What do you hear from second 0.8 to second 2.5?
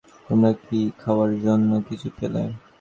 খাওয়ার জন্য কিছু পেলে?